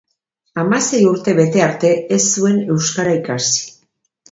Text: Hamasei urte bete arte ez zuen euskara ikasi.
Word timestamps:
Hamasei 0.61 1.01
urte 1.09 1.35
bete 1.41 1.61
arte 1.67 1.93
ez 2.19 2.21
zuen 2.33 2.59
euskara 2.79 3.17
ikasi. 3.21 3.63